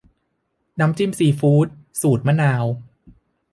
[0.79, 1.67] น้ำจิ้มซีฟู้ด
[2.01, 2.65] สูตรมะนาว